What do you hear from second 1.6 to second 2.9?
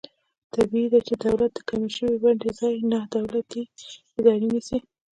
کمې شوې ونډې ځای